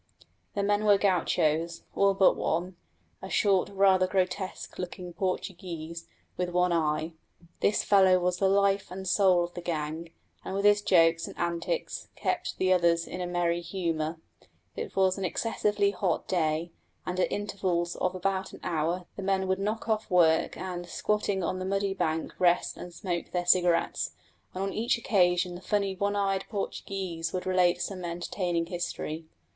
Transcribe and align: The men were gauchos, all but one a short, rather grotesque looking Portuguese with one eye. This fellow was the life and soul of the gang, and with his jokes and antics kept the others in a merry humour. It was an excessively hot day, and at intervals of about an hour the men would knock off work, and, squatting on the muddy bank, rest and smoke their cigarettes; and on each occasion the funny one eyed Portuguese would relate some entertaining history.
The 0.55 0.63
men 0.63 0.83
were 0.85 0.97
gauchos, 0.97 1.83
all 1.93 2.15
but 2.15 2.35
one 2.35 2.75
a 3.21 3.29
short, 3.29 3.69
rather 3.69 4.07
grotesque 4.07 4.79
looking 4.79 5.13
Portuguese 5.13 6.07
with 6.37 6.49
one 6.49 6.73
eye. 6.73 7.13
This 7.59 7.83
fellow 7.83 8.17
was 8.17 8.37
the 8.37 8.49
life 8.49 8.89
and 8.89 9.07
soul 9.07 9.43
of 9.43 9.53
the 9.53 9.61
gang, 9.61 10.09
and 10.43 10.55
with 10.55 10.65
his 10.65 10.81
jokes 10.81 11.27
and 11.27 11.37
antics 11.37 12.07
kept 12.15 12.57
the 12.57 12.73
others 12.73 13.05
in 13.05 13.21
a 13.21 13.27
merry 13.27 13.61
humour. 13.61 14.17
It 14.75 14.95
was 14.95 15.19
an 15.19 15.23
excessively 15.23 15.91
hot 15.91 16.27
day, 16.27 16.71
and 17.05 17.19
at 17.19 17.31
intervals 17.31 17.95
of 17.97 18.15
about 18.15 18.53
an 18.53 18.59
hour 18.63 19.05
the 19.17 19.21
men 19.21 19.47
would 19.47 19.59
knock 19.59 19.87
off 19.87 20.09
work, 20.09 20.57
and, 20.57 20.87
squatting 20.89 21.43
on 21.43 21.59
the 21.59 21.63
muddy 21.63 21.93
bank, 21.93 22.33
rest 22.39 22.75
and 22.75 22.91
smoke 22.91 23.29
their 23.29 23.45
cigarettes; 23.45 24.15
and 24.55 24.63
on 24.63 24.73
each 24.73 24.97
occasion 24.97 25.53
the 25.53 25.61
funny 25.61 25.95
one 25.95 26.15
eyed 26.15 26.45
Portuguese 26.49 27.31
would 27.31 27.45
relate 27.45 27.83
some 27.83 28.03
entertaining 28.03 28.65
history. 28.65 29.27